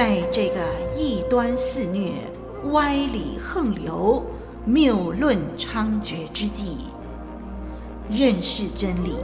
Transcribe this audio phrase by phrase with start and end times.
[0.00, 0.62] 在这个
[0.96, 2.12] 异端肆虐、
[2.72, 4.24] 歪理横流、
[4.64, 6.78] 谬论猖獗之际，
[8.10, 9.14] 认识真理、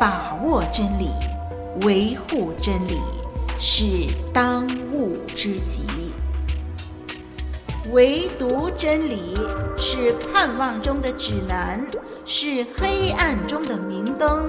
[0.00, 1.08] 把握真理、
[1.82, 2.98] 维护真理，
[3.60, 3.84] 是
[4.32, 5.84] 当务之急。
[7.92, 9.38] 唯独真理
[9.76, 11.80] 是盼望中的指南，
[12.24, 14.48] 是黑暗中的明灯。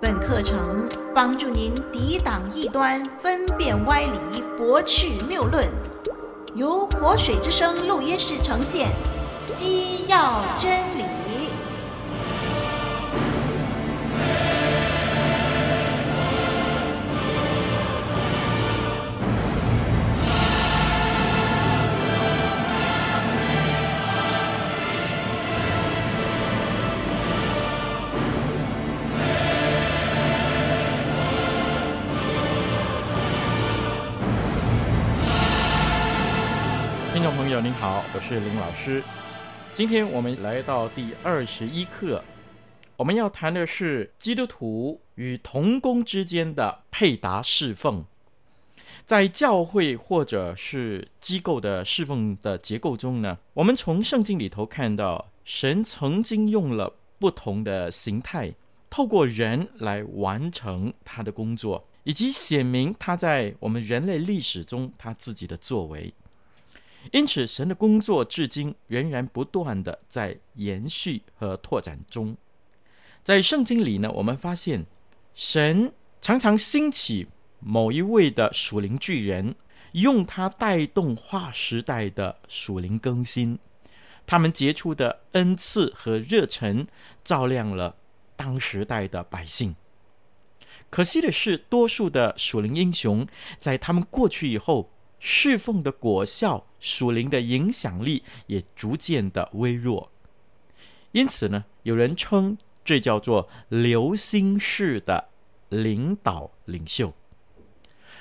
[0.00, 5.68] 本课程帮助您抵挡异端，分辨歪理，驳斥谬论。
[6.54, 8.88] 由活水之声录音室呈现，
[9.54, 11.01] 基要真理。
[37.22, 39.00] 听众朋友您好，我是林老师。
[39.72, 42.20] 今天我们来到第二十一课，
[42.96, 48.04] 我们要谈的是基督徒与同工之间的配搭侍奉。
[49.04, 58.52] 在教会或者是机构的侍奉的结构中呢，我们从圣经里头看到，神曾经用了不同的形态，
[58.90, 66.12] 透过人来完成他的工作，以及显明他在我们人类历史中他自己的作为。
[67.10, 72.36] 因此，神的工作至今仍然不断地在延续和拓展中。
[73.22, 74.86] 在圣经里呢，我们发现
[75.34, 77.26] 神常常兴起
[77.58, 79.54] 某一位的属灵巨人，
[79.92, 83.58] 用他带动划时代的属灵更新。
[84.24, 86.86] 他们杰出的恩赐和热忱，
[87.24, 87.96] 照亮了
[88.36, 89.74] 当时代的百姓。
[90.90, 93.26] 可惜的是，多数的属灵英雄
[93.58, 94.91] 在他们过去以后，
[95.24, 100.10] 侍奉的果效、属灵的影响力也逐渐的微弱，
[101.12, 105.28] 因此呢，有人称这叫做流星式的
[105.68, 107.14] 领导领袖。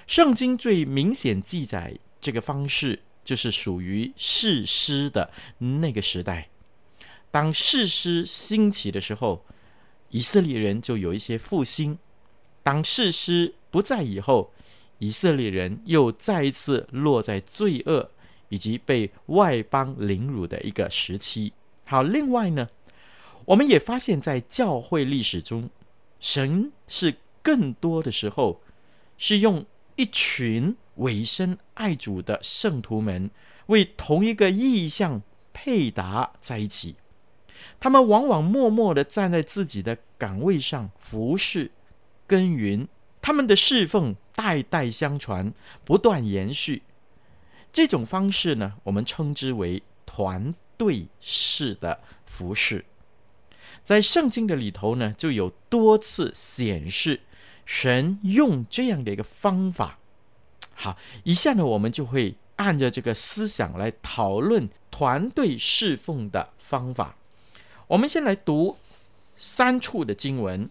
[0.05, 6.49] 圣经最明显记载这个方式，就是属于士师的那个时代。
[7.31, 9.43] 当士师兴起的时候，
[10.09, 11.95] 以色列人就有一些复兴；
[12.61, 14.53] 当士师不在以后，
[15.01, 18.11] 以色列人又再一次落在罪恶
[18.49, 21.53] 以及被外邦凌辱的一个时期。
[21.85, 22.69] 好，另外呢，
[23.45, 25.71] 我们也发现，在教会历史中，
[26.19, 28.61] 神是更多的时候
[29.17, 33.31] 是用一群委身爱主的圣徒们
[33.65, 36.95] 为同一个意向配搭在一起。
[37.79, 41.71] 他们往往默默地站在自己的岗位上服侍
[42.27, 42.87] 耕耘，
[43.19, 44.15] 他们的侍奉。
[44.35, 45.53] 代代相传，
[45.85, 46.83] 不断延续。
[47.71, 52.85] 这种方式呢，我们称之为团队式的服侍。
[53.83, 57.21] 在圣经的里头呢，就有多次显示
[57.65, 59.97] 神用这样的一个方法。
[60.73, 67.15] 好，以下呢，我们就会按着这个思想来讨论团队侍奉的方法。
[67.87, 68.77] 我们先来读
[69.37, 70.69] 三处的经文。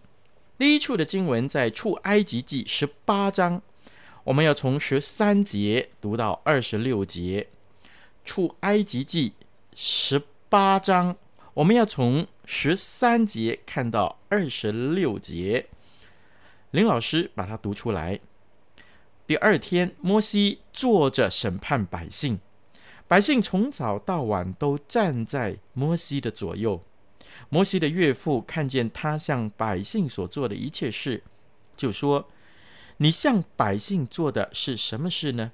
[0.60, 3.62] 第一处的经文在出埃及记十八章，
[4.24, 7.48] 我们要从十三节读到二十六节。
[8.26, 9.32] 出埃及记
[9.74, 11.16] 十八章，
[11.54, 15.64] 我们要从十三节看到二十六节。
[16.72, 18.20] 林老师把它读出来。
[19.26, 22.38] 第二天，摩西坐着审判百姓，
[23.08, 26.82] 百姓从早到晚都站在摩西的左右。
[27.52, 31.22] 摩西的岳父看见他向百姓所做的一切事，
[31.76, 32.28] 就说
[32.98, 35.50] ：“你向百姓做的是什么事呢？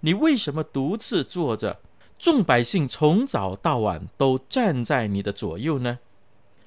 [0.00, 1.80] 你为什么独自坐着？
[2.18, 5.98] 众百姓从早到晚都站在你的左右呢？”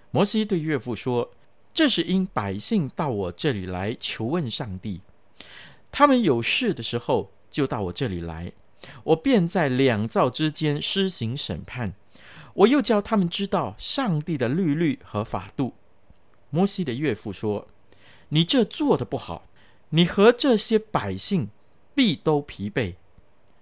[0.10, 1.32] 摩西对岳父说
[1.72, 5.02] ：“这是因百姓到我这里来求问上帝，
[5.92, 8.52] 他们有事的时候就到我这里来，
[9.04, 11.94] 我便在两造之间施行审判。”
[12.56, 15.74] 我又叫他们知道上帝的律律和法度。
[16.50, 17.68] 摩西的岳父说
[18.30, 19.48] ：“你这做的不好，
[19.90, 21.50] 你和这些百姓
[21.94, 22.96] 必都疲惫，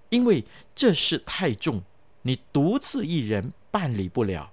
[0.10, 0.45] 因为
[0.75, 1.81] 这事太重，
[2.22, 4.51] 你独自一人办理不了。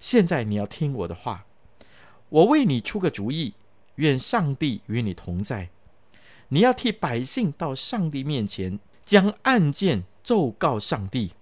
[0.00, 1.46] 现在你要听我的话，
[2.30, 3.54] 我为你出个主意，
[3.96, 5.70] 愿上帝与你同在。
[6.48, 11.34] 你要替百姓到上帝面前，将案件奏告上帝。”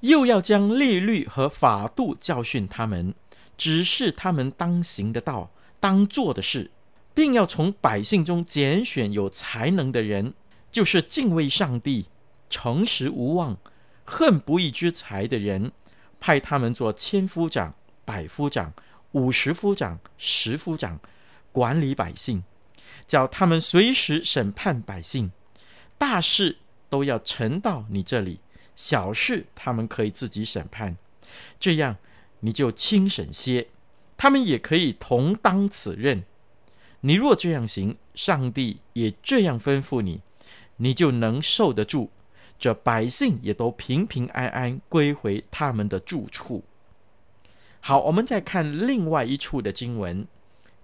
[0.00, 3.14] 又要将律例和法度教训他们，
[3.56, 6.70] 指示他们当行的道、当做的事，
[7.14, 10.34] 并要从百姓中拣选有才能的人，
[10.70, 12.06] 就是敬畏上帝、
[12.48, 13.56] 诚实无妄、
[14.04, 15.72] 恨不义之财的人，
[16.18, 17.74] 派他们做千夫长、
[18.04, 18.72] 百夫长、
[19.12, 21.00] 五十夫长、十夫长，
[21.52, 22.44] 管理百姓，
[23.06, 25.30] 叫他们随时审判百姓。
[25.98, 26.56] 大事
[26.88, 28.40] 都要呈到你这里，
[28.80, 30.96] 小事他们可以自己审判。
[31.58, 31.98] 这样
[32.40, 33.68] 你就轻省些，
[34.16, 36.24] 他们也可以同当此任。
[37.00, 40.22] 你若这样行，上帝也这样吩咐你，
[40.78, 42.10] 你就能受得住。
[42.58, 46.64] 这百姓也都平平安安归回他们的住处。
[47.80, 50.26] 好，我们再看另外一处的经文，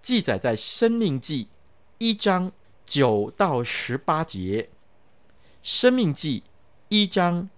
[0.02, 1.44] 记载在《生命记》
[1.96, 2.52] 一章
[2.84, 4.68] 九到十八节，
[5.62, 6.40] 《生命记》
[6.90, 7.48] 一章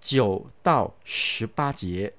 [0.00, 2.14] 九到十八节，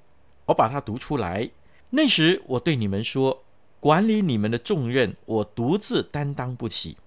[0.45, 1.50] 我把它读出来。
[1.89, 3.44] 那时我对你们说，
[3.80, 6.98] 管理你们的重任，我独自担当不起。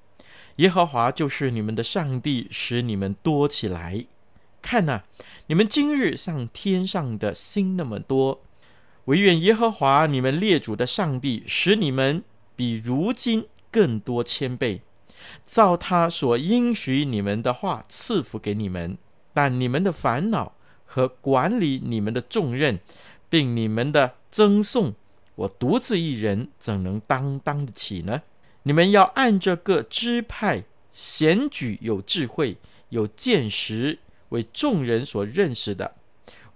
[0.57, 4.05] 耶和华就是你们的上帝，使你们多起来。
[4.61, 5.03] 看呐、
[5.47, 8.41] 你们今日像天上的星那么多，
[9.07, 12.23] 惟愿耶和华你们列祖的上帝使你们
[12.57, 14.83] 比如今更多千倍，
[15.45, 18.97] 照他所应许你们的话赐福给你们。
[19.33, 20.55] 但你们的烦恼
[20.85, 22.79] 和管理你们的重任，
[23.29, 24.95] 并你们的赠送，
[25.35, 28.23] 我独自一人怎能担当得起呢？
[28.63, 32.57] 你们要按着各支派选举有智慧、
[32.89, 33.99] 有见识。
[34.31, 35.95] 为众人所认识的，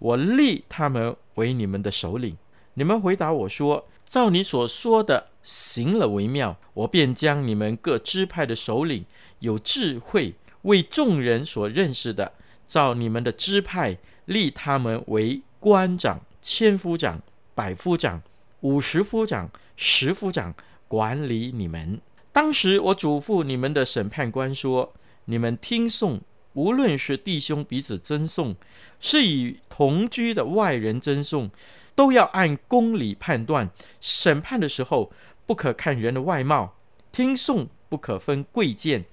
[0.00, 2.36] 我立他们为你们的首领。
[2.74, 9.04] 你们回答我说：“照你所说的行了为妙。”我便将你们各支派的首领，
[9.38, 12.32] 有智慧为众人所认识的，
[12.66, 13.96] 照你们的支派
[14.28, 17.20] 立他们为官长、千夫长、
[17.54, 18.22] 百夫长、
[18.60, 20.54] 五十夫长、十夫长，
[20.86, 21.98] 管理你们。
[22.30, 24.92] 当时我嘱咐你们的审判官说
[25.24, 26.20] ：“你们听讼。”
[26.52, 28.54] 无论是弟兄彼此争讼，
[29.00, 31.50] 是与同居的外人争讼，
[31.94, 33.70] 都要按公理判断。
[34.00, 35.10] 审判的时候，
[35.46, 36.74] 不可看人的外貌；
[37.12, 39.04] 听讼不可分贵贱，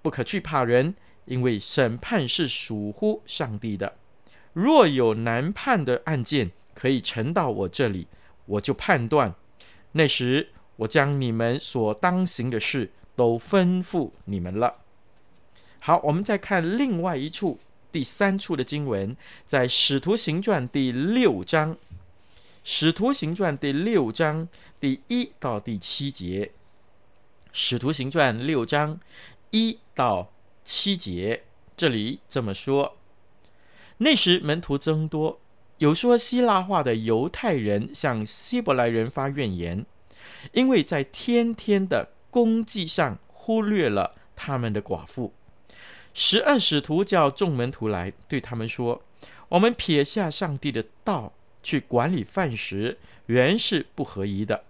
[0.00, 0.94] 不可惧怕人，
[1.26, 3.96] 因为审判是属乎上帝的。
[4.52, 8.06] 若有难判的案件，可以呈到我这里，
[8.46, 9.34] 我就判断。
[9.92, 14.78] 那时，我将你们所当行的事都吩咐你们了。
[15.78, 17.58] 好，我们再看另外一处，
[17.90, 21.74] 第三处的经文，在《使徒行传》第六章，
[22.62, 26.46] 《使徒行传》第六章第一到第七节，
[27.52, 29.00] 《使徒行传》六章
[29.50, 30.32] 一到
[30.62, 31.42] 七节，
[31.76, 32.96] 这里这么说：
[34.02, 35.40] 那时门徒增多，
[35.78, 39.86] 有说希腊话的犹太人向希伯来人发怨言，
[40.50, 45.32] 因为在天天的供给上忽略了他们的寡妇。
[46.12, 49.02] 十二使徒叫众门徒来，对他们说
[49.48, 51.32] ：“我们撇下上帝的道
[51.62, 54.64] 去管理饭食，原是不合宜的。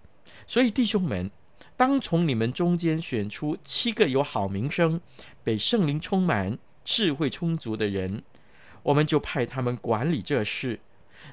[0.46, 1.30] 所以弟兄们，
[1.76, 5.00] 当从你们中间选出七个有好名声、
[5.42, 8.22] 被圣灵充满、智慧充足的人，
[8.82, 10.80] 我们就派他们管理这事。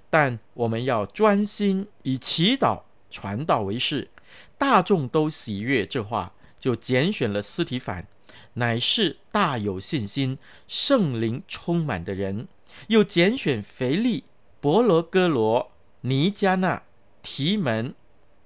[0.10, 4.10] 但我们要专心以祈祷、传道为事。
[4.58, 8.08] 大众都喜悦这话，就拣选了斯提反。”
[8.53, 10.38] 乃是大有信心、
[10.68, 12.48] 圣灵充满的人，
[12.88, 14.25] 又拣选腓利、
[14.60, 16.84] 伯罗哥罗、尼加纳、
[17.22, 17.96] 提门、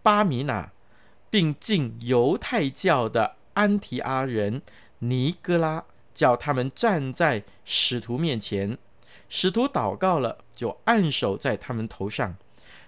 [0.02, 0.72] 巴米纳，
[1.30, 4.62] 并进犹太教的安提阿人
[5.00, 5.84] 尼哥拉，
[6.14, 8.78] 叫他们站在使徒面前。
[9.36, 12.36] 使徒祷告了，就按手在他们头上。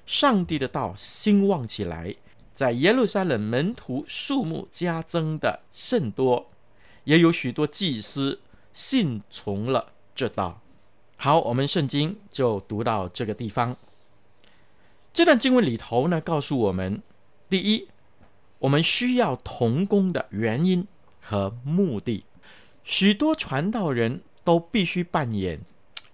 [0.05, 2.13] 上帝的道兴旺起来，
[2.53, 6.51] 在耶路撒冷门徒数目加增的甚多。
[7.05, 8.39] 也有许多祭司
[8.75, 10.61] 信从了这道。
[11.17, 13.75] 好，我们圣经就读到这个地方。
[15.11, 17.01] 这段经文里头呢，告诉我们：
[17.49, 17.87] 第一，
[18.59, 20.87] 我们需要同工的原因
[21.19, 22.23] 和目的。
[22.83, 25.59] 许多传道人都必须扮演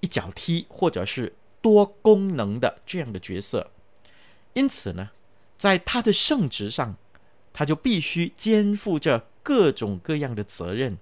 [0.01, 3.71] 一脚踢或者是多功能的这样的角色，
[4.53, 5.09] 因此呢，
[5.57, 6.95] 在他的圣职上，
[7.51, 9.27] 他就必须肩负着。
[9.43, 10.99] 各种各样的责任。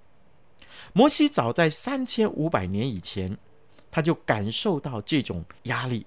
[0.93, 3.37] 摩西早在三千五百年以前，
[3.91, 6.05] 他就感受到这种压力。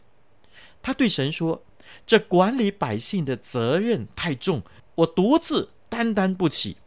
[0.81, 1.63] 他对神说
[2.09, 4.63] ：“这管理百姓的责任太重，
[4.95, 6.79] 我独自担当不起。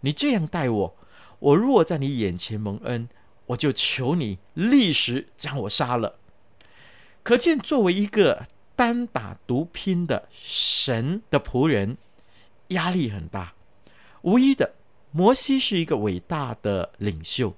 [0.00, 0.96] 你这样待我，
[1.40, 3.06] 我若在你眼前蒙恩，
[3.46, 6.18] 我就求你立时将我杀了。”
[7.22, 11.96] 可见，作为一个单打独拼的神的仆人，
[12.68, 13.54] 压力很大。
[14.22, 14.74] 无疑的。
[15.12, 17.56] 摩西是一个伟大的领袖，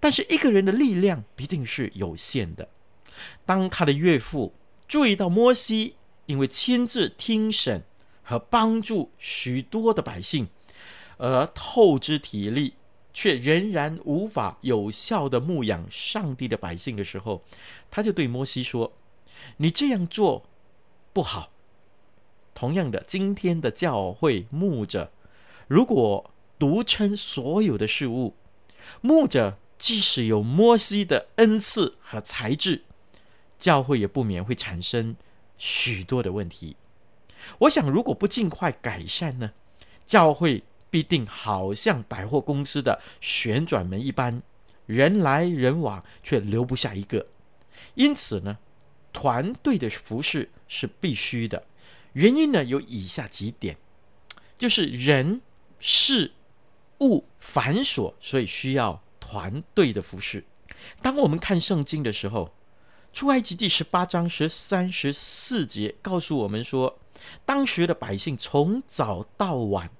[0.00, 2.68] 但是一个人的力量必定是有限的。
[3.46, 4.52] 当他的岳父
[4.88, 5.94] 注意到摩西
[6.26, 7.84] 因为亲自听审
[8.24, 10.48] 和帮助许多的百姓
[11.18, 12.74] 而透支体力，
[13.12, 17.42] 却仍然无法有效地牧养上帝的百姓的时候，
[17.90, 18.92] 他就对摩西说
[19.58, 20.44] ：“你这样做
[21.12, 21.50] 不好。”
[22.54, 25.10] 同样的，今天的教会牧者
[25.66, 28.34] 如果独称所有的事物，
[29.00, 32.82] 牧者即使有摩西的恩赐和才智，
[33.58, 35.16] 教会也不免会产生
[35.56, 36.76] 许多的问题。
[37.60, 39.52] 我想，如果不尽快改善呢，
[40.04, 44.42] 教会必定好像百货公司的旋转门一般，
[44.86, 47.26] 人来人往，却留不下一个。
[47.94, 48.58] 因此呢，
[49.12, 51.64] 团队的服饰是必须的。
[52.12, 53.76] 原因呢，有以下几点，
[54.58, 55.40] 就是人、
[55.78, 56.32] 事、
[56.98, 60.44] 物繁琐，所以需要团队的服饰。
[61.00, 62.52] 当我们看圣经的时候，
[63.12, 66.98] 出埃及记十八章十三、十四节告诉我们说，
[67.44, 69.90] 当时的百姓从早到晚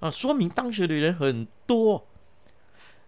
[0.00, 2.06] 啊，说明当时的人很多。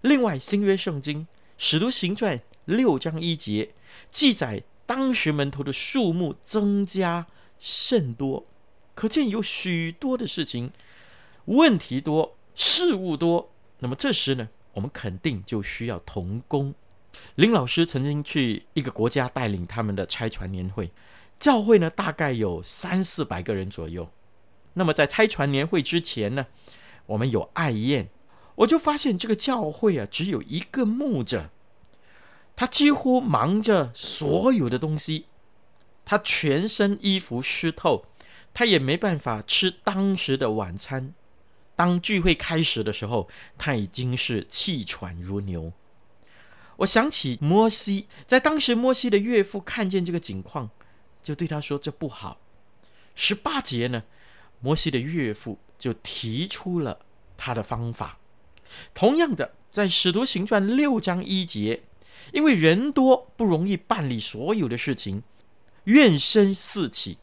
[0.03, 1.27] 另外，新约圣经
[1.59, 3.75] 使徒行传六章一节
[4.11, 7.27] 记载，当时门徒的数目增加
[7.59, 8.47] 甚多。
[8.95, 10.71] 可见有许多的事情，
[11.47, 13.51] 问题多，事物多。
[13.79, 16.75] 那么这时呢，我们肯定就需要同工。
[17.37, 20.91] 林老师曾经去一个国家带领他们的拆船年会，
[21.39, 24.11] 教会呢大概有三四百个人左右。
[24.75, 26.47] 那么在拆船年会之前呢，
[27.07, 28.09] 我们有爱宴，
[28.57, 31.51] 我就发现这个教会啊只有一个牧者，
[32.55, 35.27] 他几乎忙着所有的东西，
[36.05, 38.07] 他全身衣服湿透。
[38.55, 41.15] 他也没办法吃当时的晚餐。
[41.75, 45.73] 当聚会开始的时候，他已经是气喘如牛。
[46.77, 50.69] 我想起摩西，在当时摩西的岳父看见这个景况，
[51.23, 52.39] 就对他说：“这不好。”
[53.17, 54.03] 十八节呢，
[54.61, 57.01] 摩西的岳父就提出了
[57.37, 58.17] 他的方法。
[58.95, 61.83] 同样的，在使徒行传六章一节，
[62.33, 65.25] 因为人多不容易办理所有的事情，
[65.85, 67.19] 怨声四起。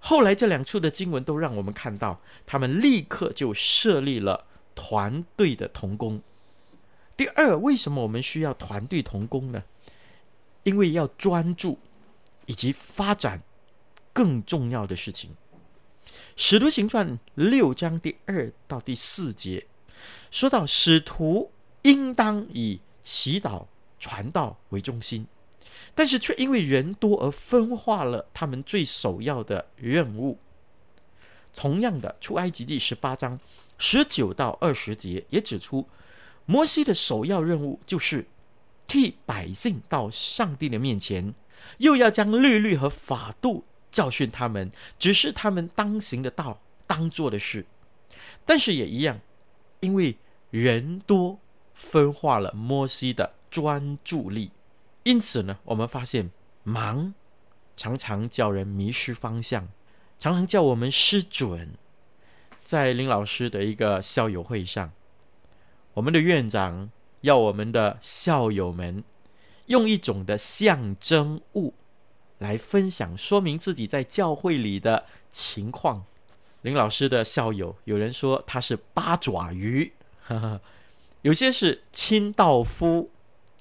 [0.00, 6.20] 后来这两处的经文都让我们看到，他们立刻就设立了团队的同工。
[7.16, 9.62] 第二，为什么我们需要团队同工呢？
[10.64, 11.78] 因为要专注
[12.44, 13.40] 以及发展
[14.12, 15.30] 更重要的事情。
[16.36, 19.66] 使徒行传六章第二到第四节
[20.30, 21.50] 说到，使徒
[21.82, 23.66] 应当以祈祷
[23.98, 25.26] 传道为中心。
[25.94, 30.38] 但是却因为人多而分化了他们最首要的任务。
[31.54, 33.38] 同样的，出埃及记十八章
[33.76, 35.86] 十九到二十节也指出，
[36.46, 38.26] 摩西的首要任务就是
[38.86, 41.34] 替百姓到上帝的面前，
[41.78, 47.64] 又要将律律和法度教训他们，只是他们当行的道、当做的事。
[48.44, 49.20] 但是也一样，
[49.78, 50.16] 因为
[50.50, 51.38] 人多，
[51.74, 54.50] 分化了摩西的专注力。
[55.04, 56.30] 因此呢，我们发现
[56.64, 57.14] 忙
[57.76, 59.68] 常常叫人迷失方向，
[60.18, 61.74] 常常叫我们失准。
[62.62, 64.92] 在林老师的一个校友会上，
[65.94, 66.90] 我们的院长
[67.22, 69.02] 要我们的校友们
[69.66, 71.74] 用一种的象征物
[72.42, 76.04] 来分享，说明自己在教会里的情况。
[76.62, 79.92] 林老师的校友有人说他是八爪鱼，
[80.26, 80.60] 呵呵，
[81.22, 83.10] 有些是清道夫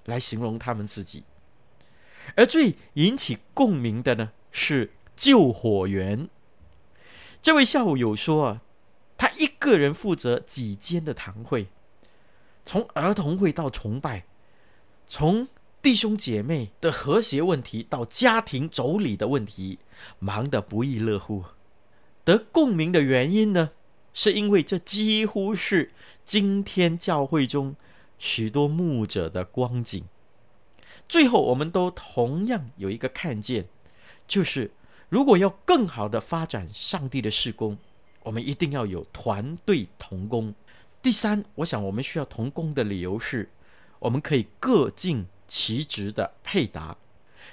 [0.05, 1.23] 来形容他们自己。
[2.35, 6.27] 而最引起共鸣的呢，是救火员。
[7.41, 8.61] 这位校友说，
[9.17, 11.67] 他一个人负责几间的堂会，
[12.65, 14.25] 从儿童会到崇拜，
[15.05, 15.47] 从
[15.81, 19.79] 弟兄姐妹的和谐问题到家庭妯娌的问题，
[20.19, 21.43] 忙得不亦乐乎。
[22.23, 23.71] 得共鸣的原因呢，
[24.13, 25.91] 是因为这几乎是
[26.23, 27.75] 今天教会中
[28.19, 30.03] 许多牧者的光景。
[31.09, 33.65] 最后，我们都同样有一个看见，
[34.27, 34.69] 就是
[35.09, 37.75] 如果要更好的发展上帝的事工，
[38.21, 40.53] 我们一定要有团队同工。
[41.01, 43.50] 第三，我想我们需要同工的理由是，
[43.97, 46.96] 我们可以各尽其职的配搭。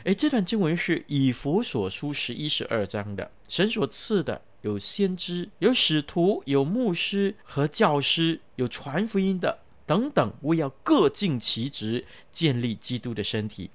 [0.04, 9.58] 诶，这段经文是以弗所书十一、十二章的，神所赐的有先知、有使徒、有牧师和教师，有传福音的。
[9.84, 13.70] 等等，为要各尽其职，建立基督的身体。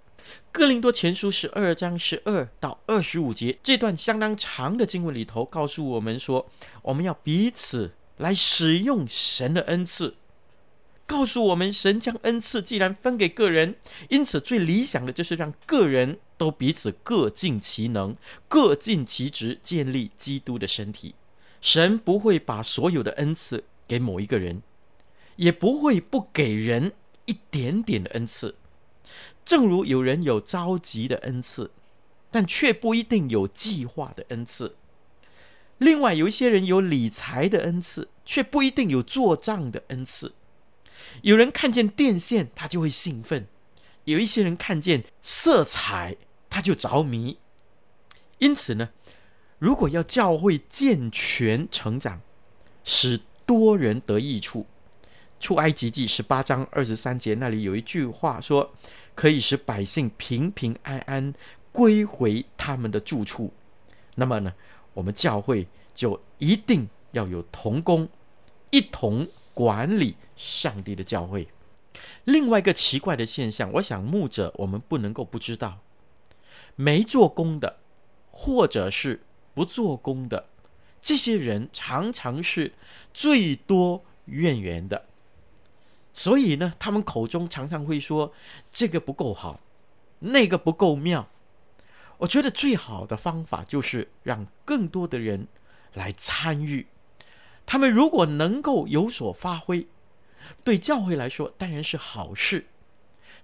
[0.53, 6.50] 哥林多前书十二章十二到二十五节这段相当长的经文里头，告诉我们说，
[6.82, 10.15] 我们要彼此来使用神的恩赐，
[11.13, 13.75] 告诉我们，神将恩赐既然分给个人，
[14.10, 18.15] 因此最理想的就是让个人都彼此各尽其能，
[18.48, 21.13] 各尽其职，建立基督的身体。
[21.62, 24.63] 神不会把所有的恩赐给某一个人，
[25.36, 26.93] 也不会不给人
[27.25, 28.55] 一点点的恩赐。
[29.46, 31.70] 正如有人有着急的恩赐，
[32.32, 34.75] 但却不一定有计划的恩赐。
[35.77, 40.34] 另外，有一些人有理财的恩赐，却不一定有做账的恩赐。
[41.22, 43.43] 有人看见电线，他就会兴奋；
[44.05, 46.15] 有一些人看见色彩，
[46.50, 47.38] 他就着迷。
[48.39, 48.89] 因此呢，
[49.60, 52.22] 如果要教会健全成长，
[52.83, 54.65] 使多人得益处，
[55.39, 58.74] 出埃及记十八章二十三节那里有一句话说
[59.15, 61.33] ：“可以使百姓平平安安
[61.72, 63.53] 归回他们的住处。”
[64.15, 64.53] 那么呢，
[64.93, 68.07] 我们教会就一定要有同工，
[68.69, 71.48] 一同管理上帝的教会。
[72.25, 75.80] 另外一个奇怪的现象，我想牧者我们不能够不知道，
[76.75, 77.78] 没做工的，
[78.32, 79.22] 或者是
[79.54, 80.48] 不做工的，
[81.02, 82.74] 这些人常常是
[83.13, 85.06] 最多怨言的。
[86.13, 88.34] 所以呢，他们口中常常会说
[88.72, 89.60] 这个不够好，
[90.20, 91.28] 那个不够妙。
[92.20, 95.48] 我觉得最好的方法就是让更多的人
[95.94, 96.88] 来参与。
[97.66, 99.88] 他们如果能够有所发挥，
[100.64, 102.66] 对教会来说当然是好事。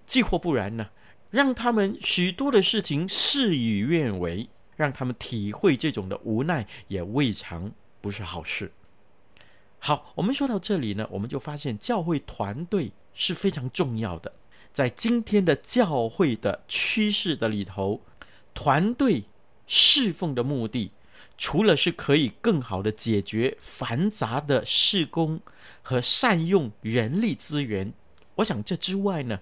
[0.06, 0.90] 既或不然呢，
[1.30, 8.72] 让他们许多的事情事与愿违，让他们体会这种的无奈，也未尝不是好事。
[9.80, 14.34] 好，我们说到这里呢，我们就发现教会团队是非常重要的。
[14.72, 18.02] 在今天的教会的趋势的里头。
[18.52, 19.24] 团队
[19.68, 20.92] 侍奉的目的，
[21.42, 25.40] 除了是可以更好的解决繁杂的施工
[25.82, 27.94] 和善用人力资源，
[28.36, 29.40] 我想这之外呢，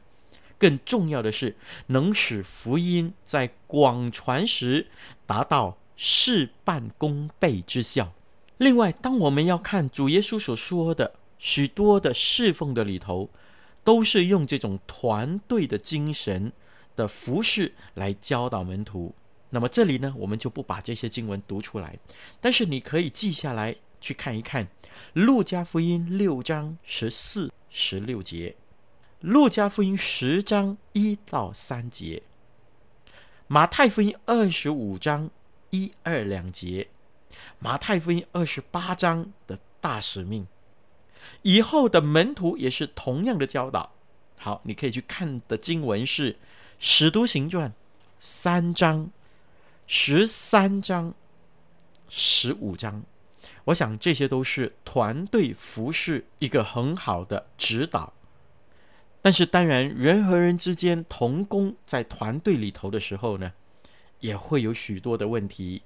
[0.60, 1.56] 更重要的是
[1.88, 4.86] 能使福音在广传时
[5.26, 8.14] 达到事半功倍之效。
[8.60, 13.32] 另外，当我们要看主耶稣所说的许多的侍奉的里头，
[13.84, 16.54] 都是用这种团队的精神。
[16.96, 19.14] 的服饰来教导门徒，
[19.50, 21.98] 那么这里呢，我们就不把这些经文读出来，
[22.42, 24.66] 但是你可以记下来去看一看，
[25.14, 28.52] 《路加福音》六章十四、十六节，
[29.22, 32.22] 《路加福音》十章一到三节，
[33.48, 35.30] 《马太福音》二十五章
[35.70, 36.88] 一二两节，
[37.60, 40.46] 《马太福音》二十八章的大使命，
[41.42, 43.92] 以后的门徒也是同样的教导。
[44.36, 46.34] 好，你可以去看的经文是。
[46.80, 47.72] 《使徒行传》
[48.20, 49.10] 三章、
[49.90, 51.14] 十三章、
[52.10, 53.04] 十五章，
[53.64, 58.12] 我想这些都是团队服饰一个很好的指导。
[59.22, 63.54] 但是，当然，人和人之间同工在团队里头的时候呢，
[64.20, 65.82] 也会有许多的问题。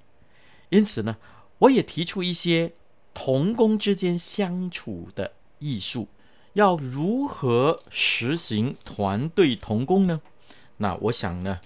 [0.70, 1.16] 因此呢，
[1.58, 2.72] 我也提出一些
[3.14, 6.08] 同工之间相处的艺术，
[6.54, 10.20] 要如何实行团队同工呢？
[10.78, 11.60] 那我想呢，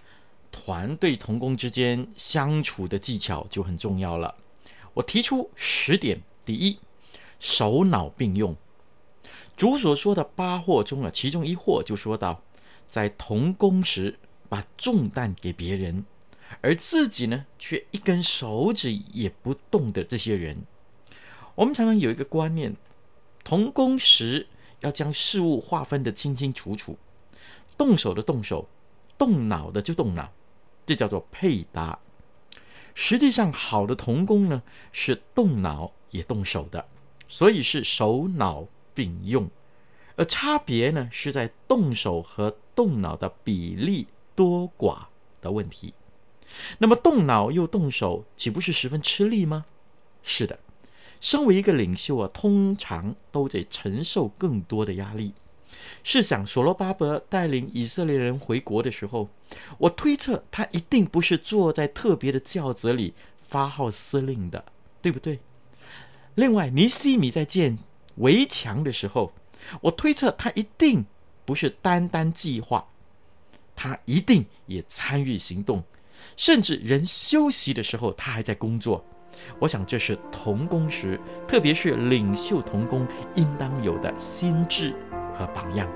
[0.58, 4.34] 团队同工之间相处的技巧就很重要了。
[4.94, 6.78] 我提出十点：第一，
[7.38, 8.56] 手脑并用。
[9.54, 12.40] 主所说的八祸中啊，其中一祸就说到，
[12.88, 16.06] 在同工时把重担给别人，
[16.62, 20.64] 而自己呢却一根手指也不动的这些人。
[21.54, 22.74] 我们常常有一个观念，
[23.44, 24.46] 同工时
[24.80, 26.96] 要将事物划分得清清楚楚，
[27.76, 28.66] 动手的动手。
[29.18, 30.30] 动脑的就动脑，
[30.86, 31.98] 这叫做配搭。
[32.94, 36.86] 实际上，好的童工呢是动脑也动手的，
[37.28, 39.50] 所以是手脑并用。
[40.16, 45.00] 而差别呢是在动手和动脑的比例多寡
[45.42, 45.92] 的问题。
[46.78, 49.66] 那么动脑又动手，岂不是十分吃力吗？
[50.22, 50.58] 是的，
[51.20, 55.34] 身为一个领袖啊，通常都得承受更多的压力。
[56.04, 59.28] 试想，所罗巴伯带领以色列人回国的时候，
[59.78, 63.14] 我推测他一定不是坐在特别的轿子里
[63.48, 64.64] 发号施令的，
[65.02, 65.40] 对不对？
[66.34, 67.78] 另外，尼西米在建
[68.16, 69.32] 围墙的时候，
[69.80, 71.04] 我推测他一定
[71.44, 72.86] 不是单单计划，
[73.74, 75.82] 他一定也参与行动，
[76.36, 79.04] 甚至人休息的时候，他还在工作。
[79.58, 84.94] 我想，这是同工时，特别是领袖同工应当有的心智。
[85.36, 85.86] 和榜样。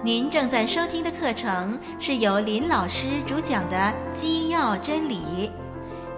[0.00, 3.76] 您正在收听的课程是由林老师主讲的
[4.12, 5.52] 《基要真理》，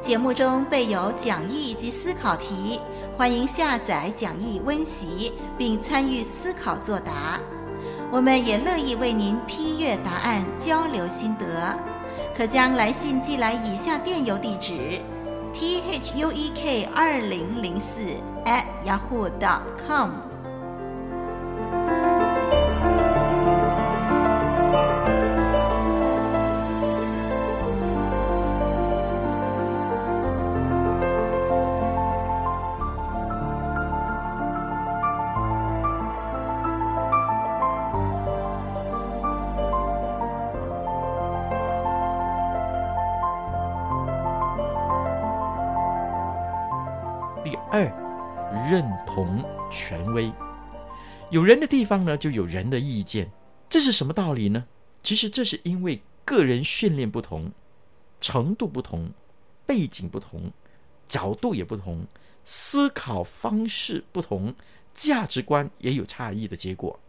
[0.00, 2.80] 节目中备有讲义及思考题，
[3.16, 7.40] 欢迎下载讲义温习，并参与思考作答。
[8.12, 11.76] 我们也乐意为您批阅答案，交流心得。
[12.36, 15.00] 可将来信寄来以下电邮地址
[15.54, 18.00] ：t h u e k 二零零四
[18.44, 20.10] at yahoo dot com
[51.50, 53.28] 人的地方呢，就有人的意见。
[53.68, 54.64] 这是什么道理呢？
[55.02, 57.50] 其实这是因为个人训练不同，
[58.20, 59.10] 程度不同，
[59.66, 60.52] 背景不同，
[61.08, 62.06] 角度也不同，
[62.44, 64.54] 思考方式不同，
[64.94, 67.00] 价值观也有差异的结果。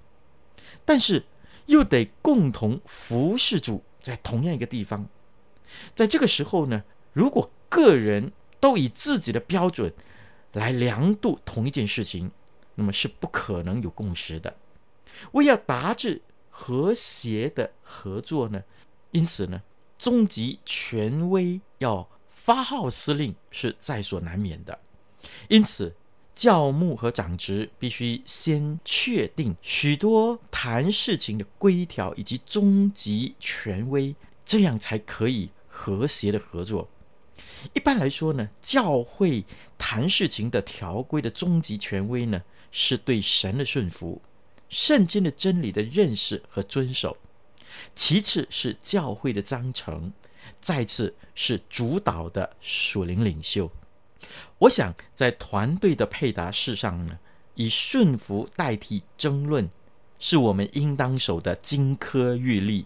[0.83, 1.23] 但是
[1.67, 5.07] 又得共同服侍主，在同样一个地方。
[5.93, 9.93] 在这个时候呢，如果个人都以自己的标准，
[10.53, 12.31] 来量度同一件事情，
[12.81, 14.51] 那么是不可能有共识的。
[15.33, 18.63] 为要达至和谐的合作呢，
[19.11, 19.61] 因此呢，
[19.99, 24.79] 终极权威要发号施令是在所难免的。
[25.47, 25.95] 因此，
[26.33, 36.89] 教牧和长执必须先确定许多谈事情的规条以及终极权威，这样才可以和谐的合作。
[37.73, 39.45] 一般来说呢，教会
[39.77, 44.21] 谈事情的条规的终极权威呢，是对神的顺服、
[44.69, 47.15] 圣经的真理的认识和遵守；
[47.95, 50.11] 其次是教会的章程；
[50.59, 53.71] 再次是主导的属灵领袖。
[54.59, 57.19] 我想在团队的配搭事上呢，
[57.55, 59.69] 以顺服代替争论，
[60.19, 62.85] 是我们应当守的金科玉律。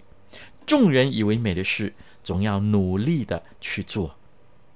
[0.65, 1.93] 众人以为美的事，
[2.23, 4.15] 总要努力的去做。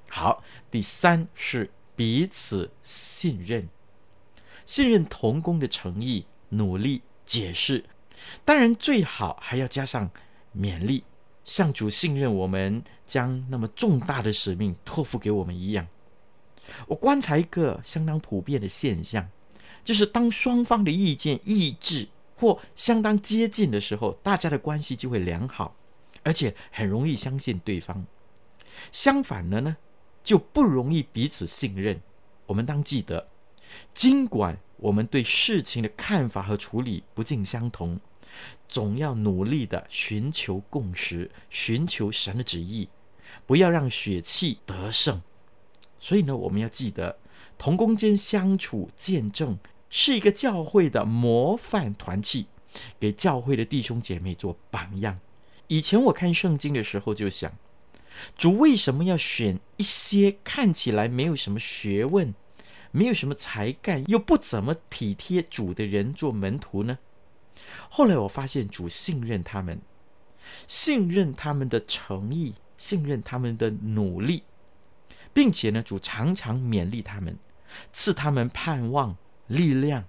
[0.10, 3.68] 好，第三是彼此信任，
[4.70, 7.84] 信任同工的诚意、努力、解释，
[8.46, 10.08] 当然最好还要加上
[10.56, 11.04] 勉励，
[11.44, 15.88] 像主信任我们将那么重大的使命托付给我们一样。
[16.86, 19.28] 我观察一个相当普遍的现象，
[19.84, 25.76] 就是当双方的意见一致或相当接近的时候，大家的关系就会良好，
[26.22, 28.06] 而且很容易相信对方。
[28.92, 29.76] 相反的呢？
[30.24, 32.00] 就不容易彼此信任。
[32.46, 33.26] 我们当记得，
[33.94, 38.00] 尽管我们对事情的看法和处理不尽相同，
[38.68, 42.88] 总要努力的寻求共识，寻求神的旨意，
[43.46, 45.22] 不要让血气得胜。
[46.00, 47.18] 所以呢，我们要记得，
[47.58, 49.58] 同工间相处见证
[49.90, 52.48] 是一个教会的模范团契，
[53.00, 55.20] 给教会的弟兄姐妹做榜样。
[55.68, 57.52] 以前我看圣经的时候就想。
[58.36, 62.34] 主为什么要选一些看起来没有什么学问、
[62.92, 66.98] 没有什么才干、又不怎么体贴主的人做门徒呢？
[67.90, 69.82] 后来我发现主信任他们，
[70.68, 74.44] 信任他们的诚意，信任他们的努力，
[75.34, 77.38] 并且呢，主常常勉励他们，
[77.92, 79.16] 赐他们盼望、
[79.48, 80.06] 力量，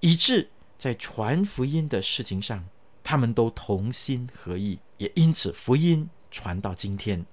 [0.00, 2.66] 以致在传福音的事情上，
[3.04, 6.08] 他们都同心合意，也因此福音。
[6.32, 7.26] 传到今天，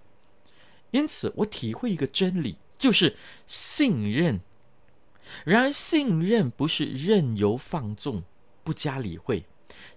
[0.89, 4.41] 因此我体会一个真理，就是信任。
[5.45, 8.23] 然而，信任不是任由放纵、
[8.63, 9.45] 不加理会，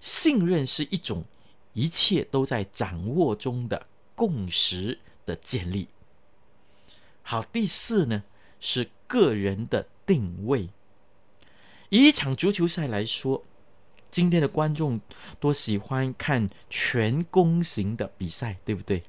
[0.01, 1.25] 信任是一种
[1.73, 5.89] 一切都在掌握中的共识的建立。
[7.23, 8.25] 好，第四呢，
[8.59, 10.69] 是个人的定位。
[11.89, 13.45] 以一场足球赛来说，
[14.11, 15.01] 今天的观众
[15.39, 19.05] 多喜欢看全攻型的比赛，对不对？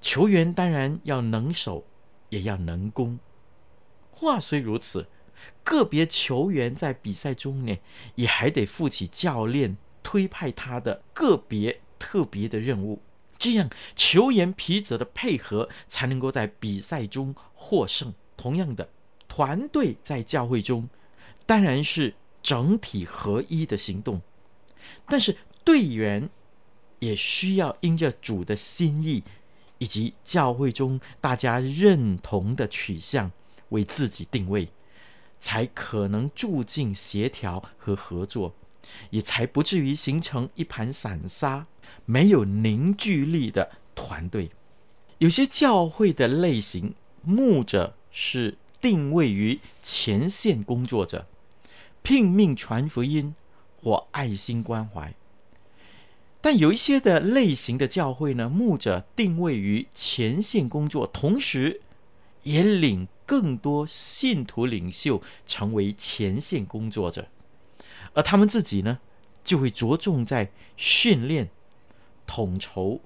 [0.00, 1.84] 球员当然要能守，
[2.28, 3.18] 也要能攻。
[4.10, 5.06] 话虽如此，
[5.62, 7.78] 个别球员在比赛中呢，
[8.14, 13.02] 也还得负起教练推派他的个别特别的任务，
[13.38, 18.12] 这样球员皮泽的配合才能够在比赛中获胜。
[18.36, 18.88] 同样的，
[19.28, 20.88] 团队在教会中
[21.46, 22.14] 当然是。
[22.42, 24.20] 整体合一的行动，
[25.06, 26.28] 但是队员
[26.98, 29.22] 也需要因着主的心意
[29.78, 33.30] 以及教会中大家认同的取向
[33.68, 34.68] 为自己定位，
[35.42, 38.54] 才可能促进协调和合作，
[39.10, 41.66] 也才不至于形成一盘散沙、
[42.06, 44.52] 没有凝聚力的团队。
[45.18, 51.26] 有些教会的类型，牧者是定位于前线工作者，
[52.04, 53.34] 拼命传福音
[53.82, 55.12] 或爱心关怀；
[56.40, 61.80] 但有一些的类型的教会呢，牧者定位于前线工作，同时
[62.44, 67.28] 也领更多信徒领袖成为前线工作者。
[68.12, 68.98] 而他们自己呢，
[69.42, 71.48] 就会着重在训练、
[72.26, 73.00] 统筹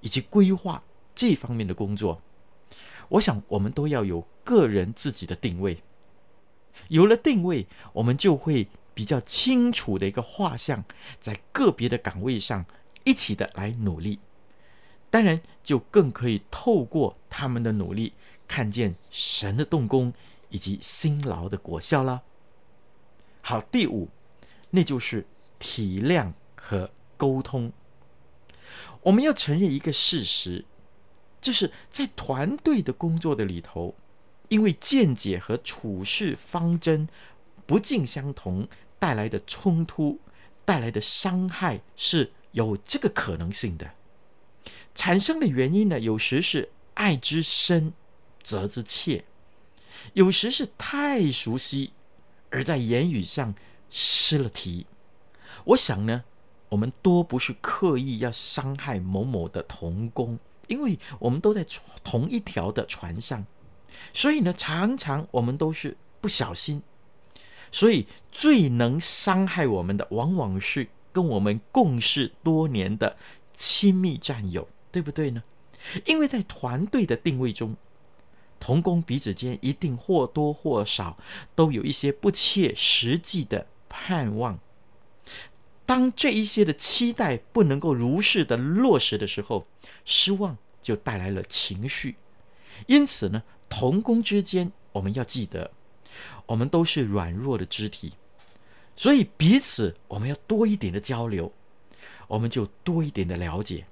[0.00, 2.22] 以及规划这方面的工作。
[3.08, 5.78] 我想，我们都要有个人自己的定位。
[6.86, 10.84] 有了定位，我们就会比较清楚的一个画像，
[11.18, 12.64] 在个别的岗位上
[13.02, 14.20] 一起的来努力。
[15.10, 18.12] 当然，就更可以透过他们的努力，
[18.46, 20.12] 看见神的动工
[20.48, 22.22] 以及辛劳的果效了。
[23.40, 24.08] 好，第五。
[24.70, 25.24] 那就是
[25.60, 27.72] 体谅和沟通。
[29.02, 30.64] 我们要承认一个事实，
[31.40, 33.94] 就是在团队的工作的里头，
[34.48, 37.08] 因为见解和处事方针
[37.66, 38.66] 不尽相同，
[38.98, 40.18] 带来的冲突、
[40.64, 43.88] 带来的伤害是有这个可能性的。
[44.92, 47.92] 产生的原因呢，有时是爱之深，
[48.44, 49.24] 责之切；
[50.12, 51.92] 有时是太熟悉，
[52.50, 53.52] 而在言语上。
[53.96, 54.86] 失了题，
[55.62, 56.24] 我想呢，
[56.68, 61.64] 我们多不是刻意要伤害某某的同工，因为我们都在
[62.02, 63.46] 同一条的船上，
[64.12, 66.82] 所以呢，常常我们都是不小心，
[67.70, 73.16] 所以最能伤害我们的，往往是跟我们共事多年的
[73.52, 75.40] 亲密战友，对不对呢？
[76.04, 77.76] 因为在团队的定位中，
[78.64, 81.18] 同工彼此间一定或多或少
[81.54, 83.66] 都有一些不切实际的。
[83.90, 84.58] 盼望，
[85.84, 89.66] 当这一些的期待不能够如实的落实的时候，
[90.06, 92.16] 失望就带来了情绪。
[92.86, 95.70] 因此呢，同工之间，我们要记得，
[96.46, 98.14] 我们都是软弱的肢体，
[98.96, 101.52] 所以彼此我们要多一点的交流，
[102.26, 103.84] 我们就多一点的了解，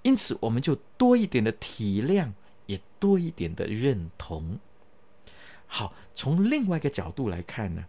[0.00, 2.32] 因此我们就多一点的体谅，
[2.66, 4.58] 也多一点的认同。
[5.66, 7.84] 好，从另外一个角度来看呢。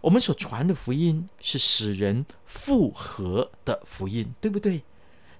[0.00, 4.82] 我们所传的福音是使人复合的福音，对不对？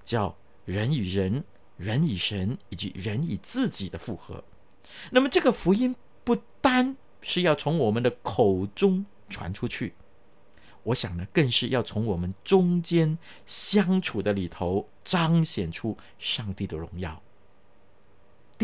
[0.05, 1.43] 叫人与人、
[1.79, 4.45] 人与神以及人与自己的复合。
[5.11, 9.95] 那么这个福音不单是要从我们的口中传出去，
[10.83, 17.23] 我想呢，更是要从我们中间相处的里头彰显出上帝的荣耀。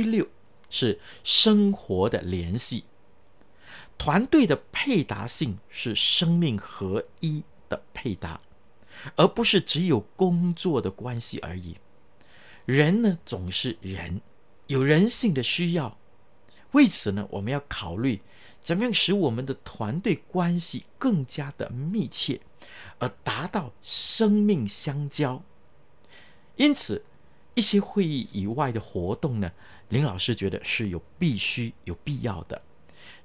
[0.03, 0.27] 第六
[0.71, 2.85] 是生活的联系。
[3.99, 8.41] 团队的配搭性是生命合一的配搭，
[9.15, 11.77] 而不是只有工作的关系而已。
[12.65, 14.23] 人呢，总是人，
[14.69, 15.99] 有人性的需要。
[16.71, 18.23] 为此呢，我们要考虑
[18.63, 22.41] 怎么样使我们的团队关系更加的密切，
[22.99, 25.43] 而达到生命相交。
[26.57, 27.05] 因此，
[27.55, 29.53] 一些会议以外的活动呢，
[29.90, 32.62] 林老师觉得是有必须、有必要的。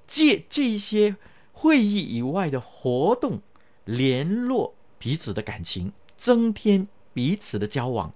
[0.05, 1.15] 借这些
[1.53, 3.41] 会议以外的活动，
[3.85, 8.13] 联络彼此的感情，增添彼此的交往。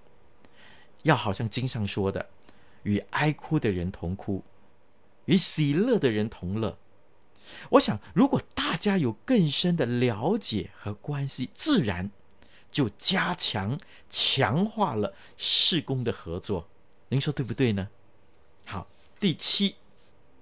[1.02, 2.28] 要好像经上说的，
[2.82, 4.44] 与哀哭的人同哭，
[5.24, 6.76] 与喜乐的人同乐。
[7.70, 12.10] 我想，如果大家有更深的了解和关系，自然
[12.70, 16.68] 就加强、强化了事工的合作。
[17.08, 17.88] 您说对不对呢？
[18.70, 18.86] 好，
[19.18, 19.74] 第七。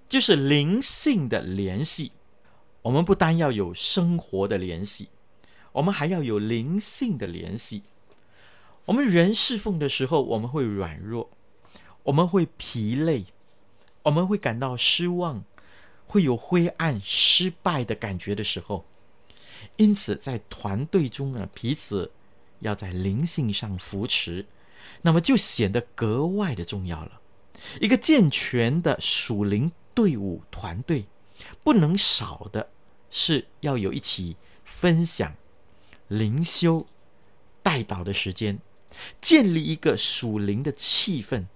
[0.07, 2.12] 就是灵性的联系，
[2.83, 5.09] 我们不单要有生活的联系，
[5.73, 7.83] 我们还要有灵性的联系。
[8.85, 11.31] 我们人侍奉的时候，我们会软弱，
[12.05, 13.25] 我们会疲累，
[14.03, 15.43] 我们会感到失望，
[16.07, 18.85] 会有灰暗、失败的感觉的时候。
[19.77, 22.11] 因此，在团队中呢，彼此
[22.61, 24.47] 要在灵性上扶持，
[25.03, 27.18] 那么就显得格外的重要了。
[27.81, 29.73] 一个健全的属灵。
[29.94, 31.07] 队伍团队
[31.64, 32.71] 不能少的
[33.11, 35.35] 是要有一起分享、
[36.07, 36.87] 灵修、
[37.64, 38.61] 带导的时间，
[39.21, 41.47] 建立一个属灵的气氛，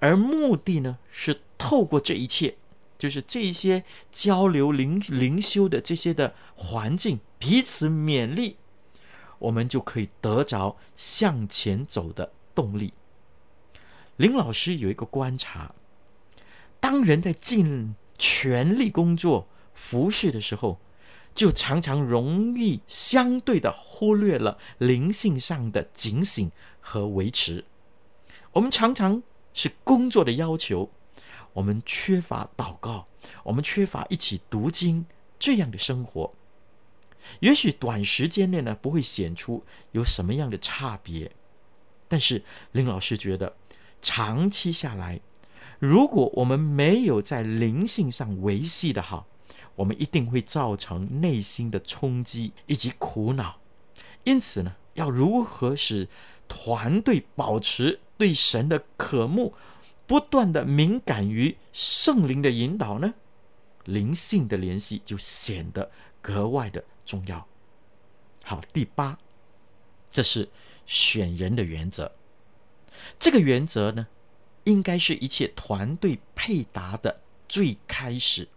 [0.00, 2.56] 而目的呢是透过这一切，
[2.98, 8.56] 就是这一些交流灵灵修的这些的环境，彼此勉励，
[9.38, 12.92] 我们就可以得着向前走的动力。
[14.22, 15.74] 林老师有一个观察。
[16.78, 20.78] 当人在尽全力工作、服侍的时候，
[21.34, 27.64] 就常常容易相对的忽略了灵性上的警醒和维持。
[28.52, 29.20] 我们常常
[29.54, 30.88] 是工作的要求，
[31.54, 33.08] 我们缺乏祷告，
[33.42, 35.04] 我们缺乏一起读经
[35.36, 36.32] 这样的生活。
[37.40, 41.32] 也许短时间内呢，不会显出有什么样的差别，
[42.06, 43.56] 但是林老师觉得
[44.02, 45.20] 长期下来，
[45.78, 49.26] 如果我们没有在灵性上维系的好，
[49.76, 53.60] 我们一定会造成内心的冲击以及苦恼。
[54.24, 56.08] 因此呢，要如何使
[56.48, 59.54] 团队保持对神的渴慕，
[60.06, 63.14] 不断的敏感于圣灵的引导呢？
[63.84, 67.46] 灵性的联系就显得格外的重要。
[68.44, 69.18] 好，第八，
[70.12, 70.48] 这是
[70.86, 72.12] 选人的原则。
[73.18, 74.06] 这个原则呢，
[74.64, 78.48] 应该是一切团队配搭的最开始。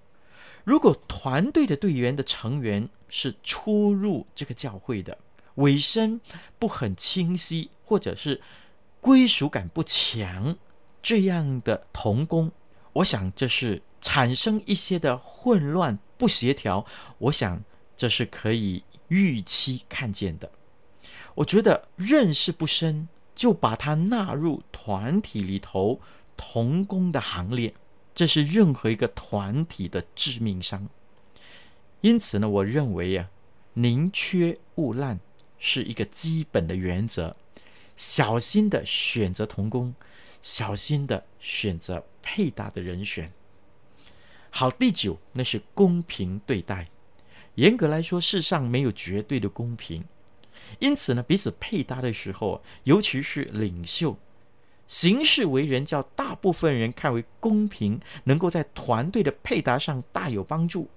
[0.63, 5.17] 如果团队的队员的成员是初入这个教会的，
[5.55, 6.19] 尾声
[6.57, 8.41] 不很清晰，或者是
[8.99, 10.57] 归属感不强，
[11.03, 12.51] 这样的同工，
[12.93, 16.85] 我想这是产生一些的混乱不协调。
[17.19, 17.63] 我想
[17.95, 20.49] 这是可以预期看见的。
[21.35, 25.99] 我觉得认识不深，就把他纳入团体里头
[26.35, 27.73] 同工的行列。
[28.15, 30.87] 这是任何一个团体的致命伤。
[31.99, 33.29] 因此呢，我认为啊，
[33.73, 35.19] 宁缺毋滥
[35.59, 37.35] 是一个基本的原则。
[37.97, 39.93] 小心的选择同工，
[40.41, 43.31] 小心的选择配搭的人选。
[44.49, 46.87] 好，第九，那是公平对待。
[47.55, 50.03] 严格来说，世上没有绝对的公平。
[50.79, 54.17] 因此呢，彼此配搭的时候，尤其是领袖。
[54.87, 60.89] 行事为人，叫大部分人看为公平，能够在团队的配搭上大有帮助。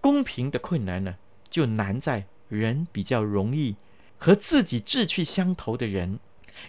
[0.00, 1.16] 公平的困难呢，
[1.50, 3.76] 就难在人比较容易
[4.16, 6.18] 和自己志趣相投的人，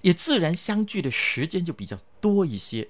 [0.02, 2.90] 也自然相聚的时间就比较多一些。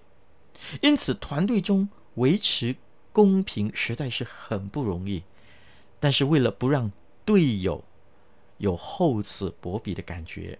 [0.82, 2.76] 因此，团队中维持
[3.12, 5.24] 公平实在是很不容易。
[6.00, 6.92] 但是，为了不让
[7.24, 7.84] 队友
[8.64, 10.58] 有厚此薄彼的感觉，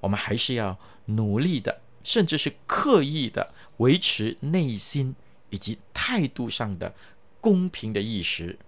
[0.00, 1.82] 我们还是要努力的。
[2.04, 5.14] 甚至是刻意的维持内心
[5.50, 6.92] 以及态度上的
[7.40, 8.58] 公平的意识。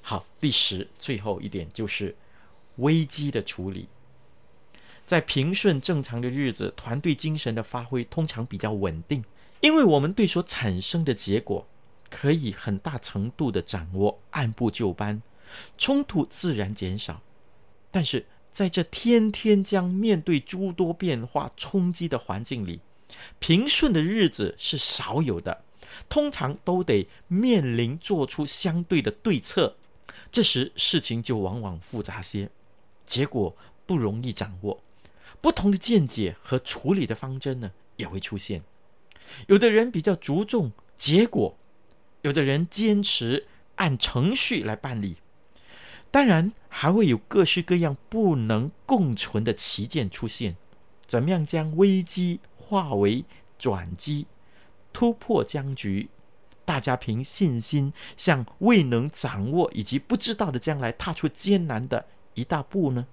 [0.00, 2.16] 好，第十，最后一点就是
[2.76, 3.88] 危机的处理。
[5.04, 9.22] 在平顺正常的日子，团队精神的发挥通常比较稳定，
[9.60, 11.66] 因为我们对所产生的结果
[12.08, 15.20] 可以很大程度的掌握，按部就班，
[15.76, 17.20] 冲突自然减少。
[17.94, 22.80] 但是，在这天天将面对诸多变化冲击的环境里，
[23.38, 25.62] 平顺的日子是少有的，
[26.08, 29.76] 通常都得面临做出相对的对策。
[30.32, 32.50] 这时事情就往往复杂些，
[33.06, 34.82] 结果不容易掌握，
[35.40, 38.60] 不同的见解和处理的方针呢也会出现。
[39.46, 41.56] 有的人比较注重结果，
[42.22, 45.18] 有的人坚持按程序来办理。
[46.14, 50.54] 当然，还会有各式各样不能共存的旗舰出现。
[51.08, 53.24] 怎么样将危机化为
[53.58, 54.28] 转机，
[54.92, 56.08] 突破僵局？
[56.64, 63.08] 大家凭信心向未能掌握以及不知道的将来踏出艰难的一大步呢？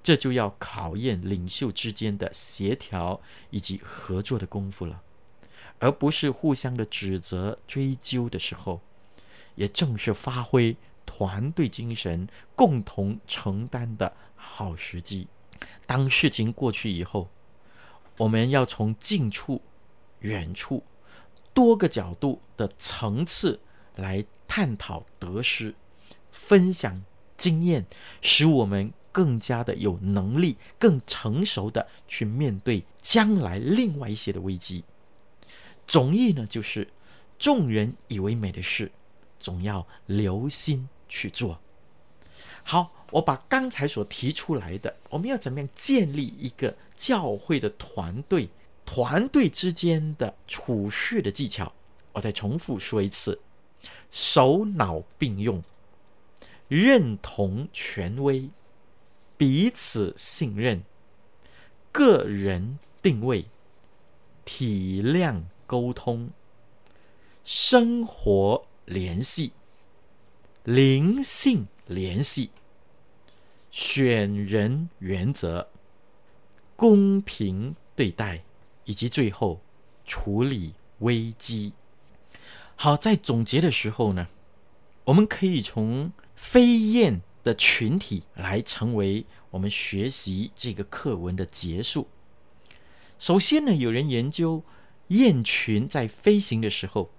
[0.00, 5.02] 这就要考验领袖之间的协调以及合作的功夫了，
[5.80, 8.80] 而不是互相的指责追究的时候。
[9.56, 10.76] 也正是发挥。
[11.10, 15.26] 团队精神共同承担的好时机。
[15.86, 17.30] 当事情过去以后，
[18.18, 19.62] 我们要从近处、
[20.20, 20.84] 远处
[21.54, 23.58] 多个角度的层次
[23.96, 25.74] 来探讨得失，
[26.30, 27.02] 分享
[27.38, 27.86] 经验，
[28.20, 34.84] 使我们更加的有能力、更成熟的去面对将来另外一些的危机。
[35.86, 36.86] 总意呢，就是
[37.38, 38.92] 众人以为美的事，
[39.38, 40.86] 总要留心。
[41.08, 41.60] 去做
[42.62, 48.50] 好，我把刚才所提出来的，我们要怎么样建立一个教会的团队，
[48.84, 51.72] 团队之间的处事的技巧，
[52.12, 53.40] 我再重复说一次：
[54.10, 55.62] 手脑并用，
[56.68, 58.50] 认同权威，
[59.38, 60.82] 彼此信任，
[61.90, 63.46] 个人定位，
[64.44, 66.30] 体谅沟通，
[67.44, 69.52] 生活联系。
[70.68, 72.50] 灵性联系、
[73.70, 75.66] 选人原则、
[76.76, 78.44] 公平对待，
[78.84, 79.62] 以及最后
[80.04, 81.72] 处理危机。
[82.76, 84.28] 好，在总结的时候呢，
[85.04, 92.06] 我们可以从飞燕的群体来成为我们学习这个课文的结束。
[93.18, 94.62] 首先呢，有人研究
[95.06, 97.10] 雁群在飞行的时候，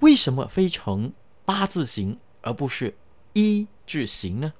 [0.00, 1.12] 为什么飞成
[1.44, 2.94] 八字形而不是
[3.32, 4.52] 一字形呢？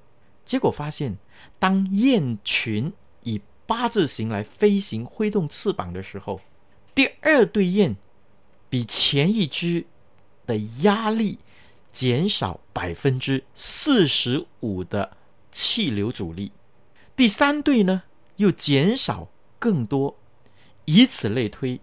[0.43, 1.15] 结果发现，
[1.59, 6.41] 当雁群以八字形来飞行、挥动翅膀的时候，
[6.95, 7.95] 第二对雁
[8.69, 9.85] 比前一只
[10.45, 11.39] 的压力
[11.91, 15.15] 减少百分之四十五的
[15.51, 16.51] 气流阻力，
[17.15, 18.03] 第三对呢
[18.37, 19.29] 又减少
[19.59, 20.17] 更多。
[20.85, 21.79] 以此类推，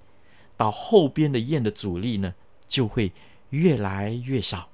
[0.57, 2.35] 到后边的雁的阻力呢，
[2.69, 3.13] 就会
[3.49, 4.70] 越来越少。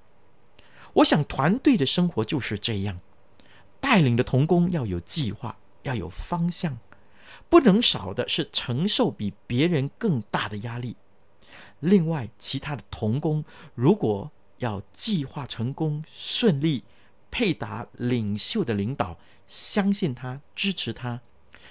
[0.97, 2.99] 我想团队的生活就是这样，
[3.81, 6.79] 带领的同工要有计划，要有方向，
[7.49, 10.97] 不能少的是承受比别人更大的压力。
[11.81, 13.45] 另外，其他的同工
[13.75, 16.85] 如果要计划成功顺利，
[17.31, 21.21] 配搭领袖的领导，相信他，支持他，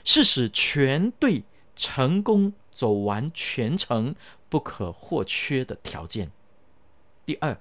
[0.03, 1.43] 是使全队。
[1.77, 4.15] 成功走完全程
[4.47, 6.31] 不可或缺的条件。
[7.25, 7.59] 第二，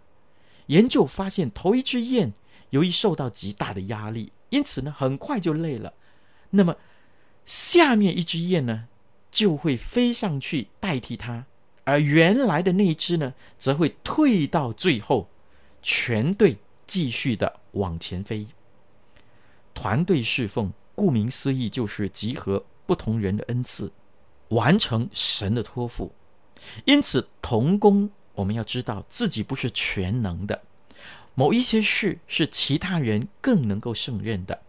[0.67, 2.33] 研究发现，头一只雁
[2.71, 5.93] 由于受到极大的压力，因此呢，很快就累了。
[6.51, 6.77] 那么，
[7.45, 8.89] 下面一只雁呢，
[9.31, 11.45] 就会飞上去代替它，
[11.85, 15.29] 而原来的那一只呢，则会退到最后，
[15.83, 16.57] 全队
[16.87, 18.47] 继续的往前飞。
[19.75, 23.93] 团队侍奉，顾名思义，就是集合不同人的恩赐。
[24.51, 26.13] 完成神的托付，
[26.85, 30.63] 因此同工我们要知道自己不是全能的，
[31.35, 34.63] 某一些事是其他人更能够胜任的，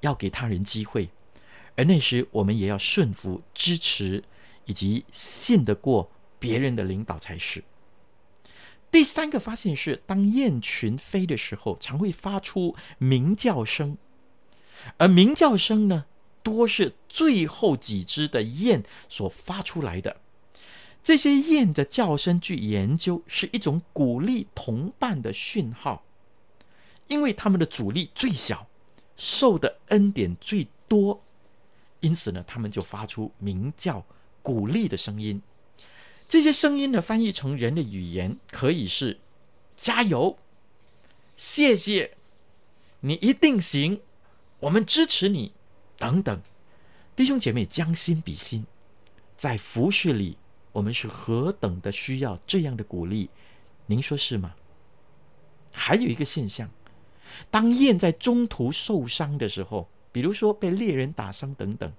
[0.00, 1.08] 要给他人机会，
[1.76, 4.22] 而那时我们也要顺服、支持
[4.66, 7.64] 以及信得过别人的领导才是。
[8.90, 13.98] 第三个发现是，当雁群飞的时候，常会发出鸣叫声，
[14.96, 16.06] 而鸣叫声呢，
[16.42, 20.22] 多是最后几只的雁所发出来的。
[21.02, 26.04] 这些雁的叫声，据研究是一种鼓励同伴的讯号，
[27.06, 28.66] 因为它们的阻力最小，
[29.16, 31.22] 受的恩典最多，
[32.00, 34.04] 因此呢，它们就发出鸣叫、
[34.42, 35.40] 鼓励的声音。
[36.26, 39.18] 这些声音呢，翻译成人的语言，可以是
[39.78, 40.36] 加油、
[41.36, 42.18] 谢谢、
[43.00, 44.02] 你一定行、
[44.60, 45.52] 我们支持你。
[45.96, 46.40] 等等，
[47.16, 48.66] 弟兄姐妹将心比心，
[49.36, 50.36] 在服事里，
[50.78, 53.28] 我们是何等的需要这样的鼓励，
[53.86, 54.54] 您说是吗？
[55.72, 56.70] 还有一个现象，
[57.50, 61.92] 当雁在中途受伤的时候，比如说被猎人打伤等等，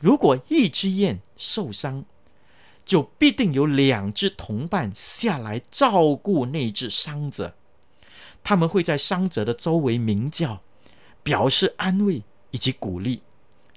[0.00, 2.04] 如果一只雁受伤，
[2.84, 7.54] 就必定有两只同伴下来照顾那只伤者，
[8.42, 10.60] 他们会在伤者的周围鸣叫，
[11.22, 13.22] 表示安慰以及鼓励。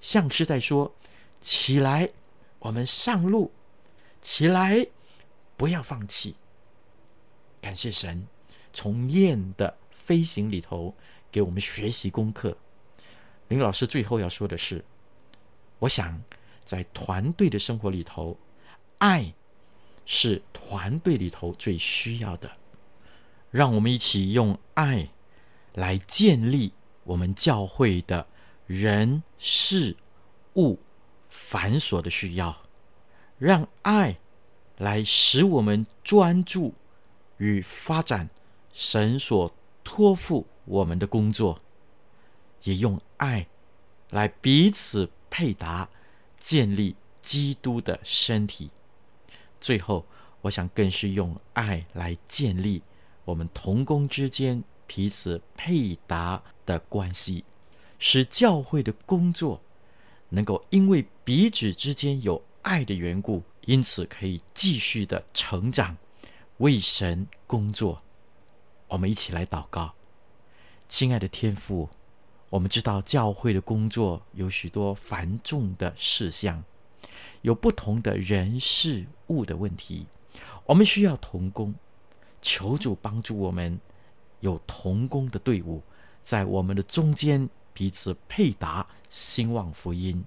[0.01, 0.91] 像是在说
[1.39, 2.09] ：“起来，
[2.57, 3.51] 我们上路。
[4.22, 4.88] 起来，
[5.57, 6.36] 不要放弃。”
[7.59, 8.26] 感谢神，
[8.72, 10.95] 从雁的飞行里头
[11.32, 12.57] 给我们学习功课。
[13.47, 14.84] 林老师最后要说的是：
[15.80, 16.22] 我想
[16.63, 18.38] 在团队的生活里头，
[18.99, 19.34] 爱
[20.05, 22.49] 是团队里头最需要的。
[23.49, 25.09] 让我们一起用爱
[25.74, 26.72] 来建立
[27.03, 28.28] 我们教会的。
[28.67, 29.97] 人事
[30.55, 30.80] 物
[31.28, 32.55] 繁琐的需要，
[33.41, 34.19] 让爱
[34.77, 36.75] 来使我们专注
[37.37, 38.29] 与发展
[38.71, 39.51] 神所
[39.83, 41.57] 托付我们的工作，
[42.61, 43.47] 也用爱
[44.11, 45.89] 来彼此配搭，
[46.37, 48.69] 建立基督的身体。
[49.59, 50.05] 最后，
[50.41, 52.83] 我想更是用爱来建立
[53.25, 57.43] 我们同工之间彼此配搭的关系。
[57.97, 59.59] 使教会的工作
[60.29, 65.95] 能够因为彼此之间有爱的缘故，因此可以继续的成长，
[66.57, 68.01] 为神工作。
[68.88, 69.93] 我们一起来祷告，
[70.88, 71.89] 亲爱的天父，
[72.49, 76.64] 我们知道教会的工作有许多繁重的事项，
[77.41, 80.05] 有不同的人事物的问题，
[80.66, 81.74] 我们需要同工，
[82.41, 83.80] 求主帮助我们
[84.39, 85.82] 有同工的队伍
[86.22, 87.49] 在我们的中间。
[87.74, 90.22] 彼此配搭，兴旺福音。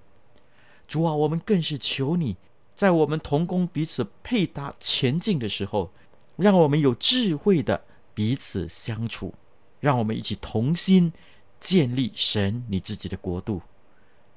[0.87, 2.35] 主啊，我们更是求你，
[2.75, 5.91] 在我们同工彼此配搭前进的时候，
[6.35, 7.83] 让我们有智慧的
[8.13, 9.33] 彼此相处，
[9.79, 11.11] 让我们一起同心
[11.59, 13.61] 建立神你自己的国度。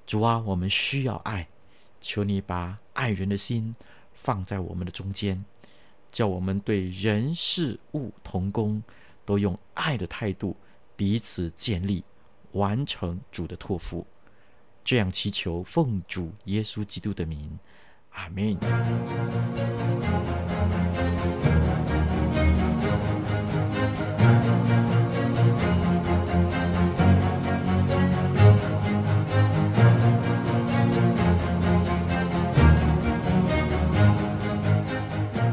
[0.06, 1.46] 主啊，我们需要爱，
[2.00, 3.74] 求你把爱人的心
[4.14, 5.44] 放在我们的中间，
[6.10, 8.82] 叫我们对人事物同工
[9.26, 10.56] 都用爱的态度
[10.96, 12.02] 彼此建立，
[12.52, 14.06] 完成主的托付。
[14.88, 17.58] 这样祈求，奉主耶稣基督的名，
[18.12, 18.56] 阿门。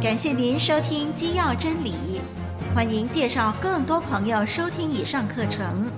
[0.01, 2.21] 感谢您收听基要真理，
[2.73, 5.91] 欢迎介绍更多朋友收听以上课程。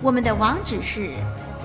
[0.00, 1.10] 我们的网址是